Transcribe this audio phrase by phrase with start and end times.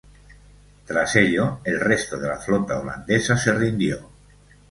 [0.87, 4.09] Tras ello, el resto de la flota holandesa se rindió.